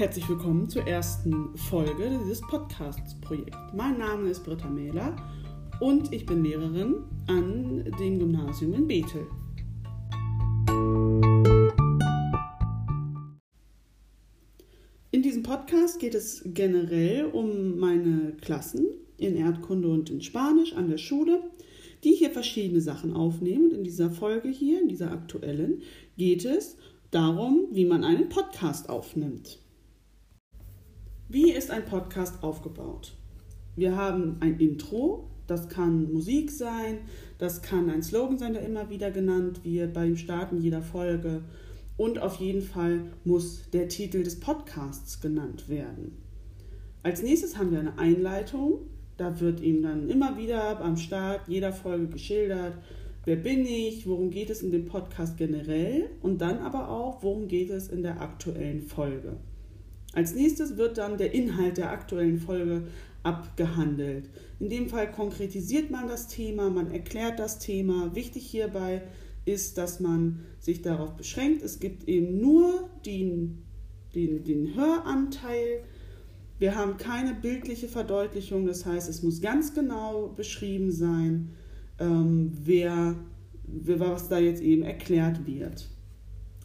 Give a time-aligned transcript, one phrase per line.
[0.00, 3.54] Herzlich willkommen zur ersten Folge dieses Podcasts-Projekts.
[3.74, 5.14] Mein Name ist Britta Mähler
[5.78, 9.26] und ich bin Lehrerin an dem Gymnasium in Bethel.
[15.10, 18.86] In diesem Podcast geht es generell um meine Klassen
[19.18, 21.42] in Erdkunde und in Spanisch an der Schule,
[22.04, 23.66] die hier verschiedene Sachen aufnehmen.
[23.66, 25.82] Und in dieser Folge hier, in dieser aktuellen,
[26.16, 26.78] geht es
[27.10, 29.58] darum, wie man einen Podcast aufnimmt.
[31.32, 33.12] Wie ist ein Podcast aufgebaut?
[33.76, 37.02] Wir haben ein Intro, das kann Musik sein,
[37.38, 41.42] das kann ein Slogan sein, der immer wieder genannt wird beim Starten jeder Folge.
[41.96, 46.16] Und auf jeden Fall muss der Titel des Podcasts genannt werden.
[47.04, 48.80] Als nächstes haben wir eine Einleitung.
[49.16, 52.76] Da wird ihm dann immer wieder am Start jeder Folge geschildert,
[53.24, 57.46] wer bin ich, worum geht es in dem Podcast generell und dann aber auch, worum
[57.46, 59.36] geht es in der aktuellen Folge.
[60.12, 62.82] Als nächstes wird dann der Inhalt der aktuellen Folge
[63.22, 64.28] abgehandelt.
[64.58, 68.14] In dem Fall konkretisiert man das Thema, man erklärt das Thema.
[68.14, 69.02] Wichtig hierbei
[69.44, 71.62] ist, dass man sich darauf beschränkt.
[71.62, 73.62] Es gibt eben nur den,
[74.14, 75.82] den, den Höranteil.
[76.58, 81.50] Wir haben keine bildliche Verdeutlichung, das heißt, es muss ganz genau beschrieben sein,
[81.98, 83.16] ähm, wer,
[83.64, 85.88] was da jetzt eben erklärt wird.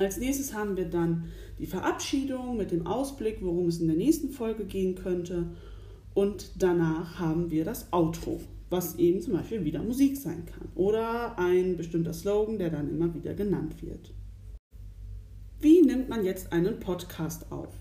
[0.00, 1.24] Als nächstes haben wir dann
[1.58, 5.48] die Verabschiedung mit dem Ausblick, worum es in der nächsten Folge gehen könnte.
[6.14, 8.40] Und danach haben wir das Outro,
[8.70, 13.12] was eben zum Beispiel wieder Musik sein kann oder ein bestimmter Slogan, der dann immer
[13.14, 14.14] wieder genannt wird.
[15.60, 17.74] Wie nimmt man jetzt einen Podcast auf?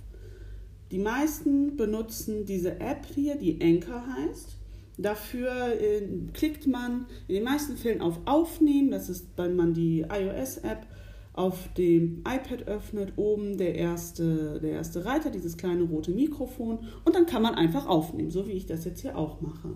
[0.91, 4.57] Die meisten benutzen diese App hier, die Anchor heißt.
[4.97, 6.01] Dafür äh,
[6.33, 10.85] klickt man in den meisten Fällen auf Aufnehmen, das ist, wenn man die iOS-App
[11.39, 17.15] auf dem iPad öffnet, oben der erste, der erste Reiter, dieses kleine rote Mikrofon und
[17.15, 19.75] dann kann man einfach aufnehmen, so wie ich das jetzt hier auch mache.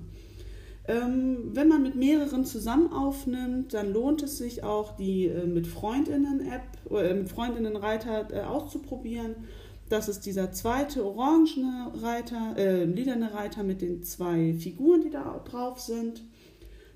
[0.85, 5.65] Ähm, wenn man mit mehreren zusammen aufnimmt, dann lohnt es sich auch, die äh, mit
[5.65, 9.35] Freundinnen-App äh, mit Freundinnen-Reiter äh, auszuprobieren.
[9.87, 15.41] Das ist dieser zweite orangene Reiter, äh, lilane Reiter mit den zwei Figuren, die da
[15.49, 16.23] drauf sind.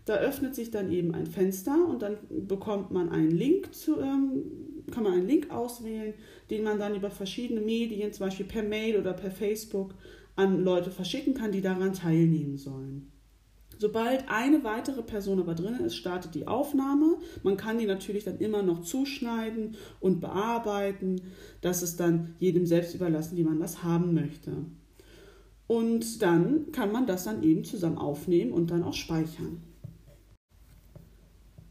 [0.08, 4.42] Da öffnet sich dann eben ein Fenster und dann bekommt man einen Link zu, ähm,
[4.90, 6.14] kann man einen Link auswählen,
[6.50, 9.94] den man dann über verschiedene Medien, zum Beispiel per Mail oder per Facebook,
[10.38, 13.12] an Leute verschicken kann, die daran teilnehmen sollen.
[13.80, 17.18] Sobald eine weitere Person aber drin ist, startet die Aufnahme.
[17.44, 21.22] Man kann die natürlich dann immer noch zuschneiden und bearbeiten.
[21.60, 24.54] Das ist dann jedem selbst überlassen, wie man das haben möchte.
[25.68, 29.62] Und dann kann man das dann eben zusammen aufnehmen und dann auch speichern.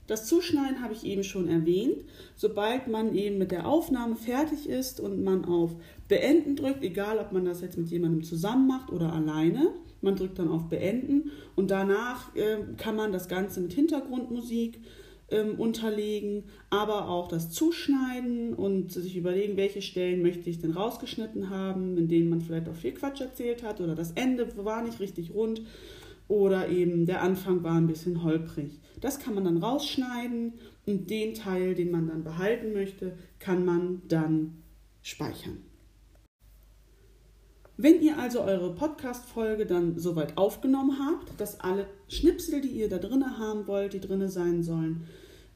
[0.06, 2.04] Das Zuschneiden habe ich eben schon erwähnt.
[2.36, 5.74] Sobald man eben mit der Aufnahme fertig ist und man auf
[6.08, 10.38] Beenden drückt, egal ob man das jetzt mit jemandem zusammen macht oder alleine, man drückt
[10.38, 14.78] dann auf Beenden und danach äh, kann man das Ganze mit Hintergrundmusik
[15.30, 21.50] ähm, unterlegen, aber auch das Zuschneiden und sich überlegen, welche Stellen möchte ich denn rausgeschnitten
[21.50, 25.00] haben, in denen man vielleicht auch viel Quatsch erzählt hat oder das Ende war nicht
[25.00, 25.62] richtig rund
[26.28, 28.80] oder eben der Anfang war ein bisschen holprig.
[29.00, 30.54] Das kann man dann rausschneiden
[30.86, 34.62] und den Teil, den man dann behalten möchte, kann man dann
[35.02, 35.58] speichern.
[37.78, 42.96] Wenn ihr also eure Podcast-Folge dann soweit aufgenommen habt, dass alle Schnipsel, die ihr da
[42.96, 45.06] drin haben wollt, die drin sein sollen,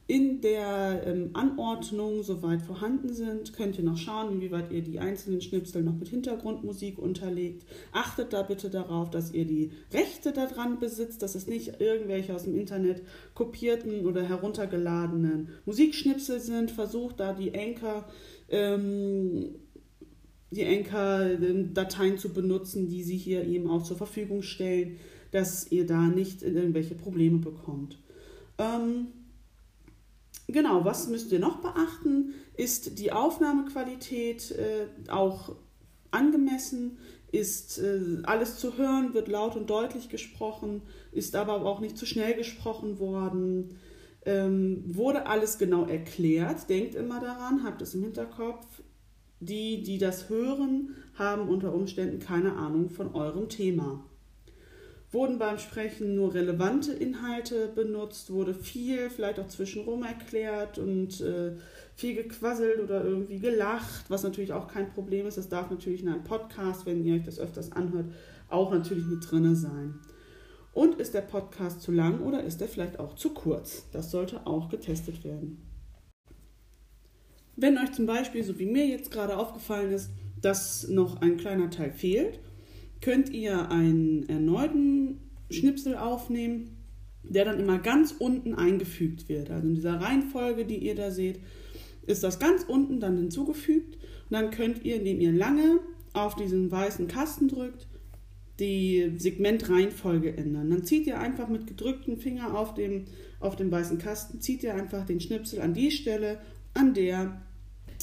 [0.07, 3.53] in der ähm, Anordnung soweit vorhanden sind.
[3.53, 7.65] Könnt ihr noch schauen, inwieweit ihr die einzelnen Schnipsel noch mit Hintergrundmusik unterlegt.
[7.93, 12.43] Achtet da bitte darauf, dass ihr die Rechte daran besitzt, dass es nicht irgendwelche aus
[12.43, 13.03] dem Internet
[13.35, 16.71] kopierten oder heruntergeladenen Musikschnipsel sind.
[16.71, 18.05] Versucht da die Anchor.
[18.49, 19.55] Ähm,
[20.53, 24.97] die Anchor-Dateien zu benutzen, die sie hier eben auch zur Verfügung stellen,
[25.31, 27.97] dass ihr da nicht irgendwelche Probleme bekommt.
[28.57, 29.07] Ähm,
[30.47, 32.33] Genau, was müsst ihr noch beachten?
[32.55, 35.55] Ist die Aufnahmequalität äh, auch
[36.11, 36.97] angemessen?
[37.31, 39.13] Ist äh, alles zu hören?
[39.13, 40.81] Wird laut und deutlich gesprochen?
[41.11, 43.77] Ist aber auch nicht zu schnell gesprochen worden?
[44.25, 46.69] Ähm, wurde alles genau erklärt?
[46.69, 48.65] Denkt immer daran, habt es im Hinterkopf.
[49.39, 54.03] Die, die das hören, haben unter Umständen keine Ahnung von eurem Thema.
[55.11, 61.57] Wurden beim Sprechen nur relevante Inhalte benutzt, wurde viel vielleicht auch zwischenrum erklärt und äh,
[61.95, 65.37] viel gequasselt oder irgendwie gelacht, was natürlich auch kein Problem ist.
[65.37, 68.05] Das darf natürlich in einem Podcast, wenn ihr euch das öfters anhört,
[68.49, 69.99] auch natürlich mit drinne sein.
[70.73, 73.89] Und ist der Podcast zu lang oder ist er vielleicht auch zu kurz?
[73.91, 75.67] Das sollte auch getestet werden.
[77.57, 80.09] Wenn euch zum Beispiel, so wie mir jetzt gerade aufgefallen ist,
[80.41, 82.39] dass noch ein kleiner Teil fehlt,
[83.01, 85.19] könnt ihr einen erneuten
[85.49, 86.77] Schnipsel aufnehmen,
[87.23, 89.51] der dann immer ganz unten eingefügt wird.
[89.51, 91.39] Also in dieser Reihenfolge, die ihr da seht,
[92.07, 93.95] ist das ganz unten dann hinzugefügt.
[93.95, 95.79] Und dann könnt ihr, indem ihr lange
[96.13, 97.87] auf diesen weißen Kasten drückt,
[98.59, 100.69] die Segmentreihenfolge ändern.
[100.69, 103.05] Dann zieht ihr einfach mit gedrücktem Finger auf dem,
[103.39, 106.39] auf dem weißen Kasten, zieht ihr einfach den Schnipsel an die Stelle,
[106.73, 107.41] an der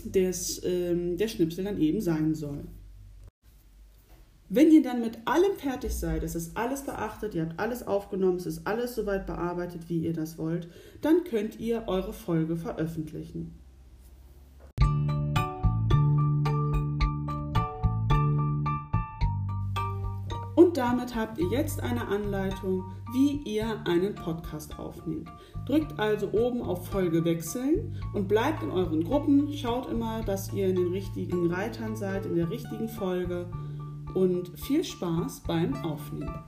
[0.04, 2.64] des, ähm, der Schnipsel dann eben sein soll.
[4.50, 8.38] Wenn ihr dann mit allem fertig seid, es ist alles beachtet, ihr habt alles aufgenommen,
[8.38, 10.70] es ist alles soweit bearbeitet, wie ihr das wollt,
[11.02, 13.52] dann könnt ihr eure Folge veröffentlichen.
[20.56, 25.28] Und damit habt ihr jetzt eine Anleitung, wie ihr einen Podcast aufnehmt.
[25.66, 29.52] Drückt also oben auf Folge wechseln und bleibt in euren Gruppen.
[29.52, 33.46] Schaut immer, dass ihr in den richtigen Reitern seid, in der richtigen Folge.
[34.14, 36.44] Und viel Spaß beim Aufnehmen.